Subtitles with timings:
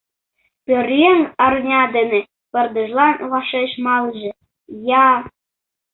[0.65, 4.31] Пӧръеҥ арня дене пырдыжлан вашеш малыже
[5.07, 5.09] я...